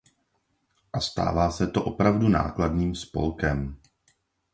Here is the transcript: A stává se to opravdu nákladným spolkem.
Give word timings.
A 0.93 0.99
stává 0.99 1.51
se 1.51 1.67
to 1.67 1.83
opravdu 1.83 2.29
nákladným 2.29 2.95
spolkem. 2.95 3.75